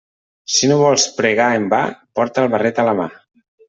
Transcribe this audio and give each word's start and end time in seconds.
Si 0.53 0.69
no 0.71 0.77
vols 0.79 1.05
pregar 1.19 1.51
en 1.59 1.69
va, 1.77 1.85
porta 2.21 2.47
el 2.47 2.53
barret 2.57 2.85
a 2.87 2.91
la 2.93 3.01
mà. 3.05 3.11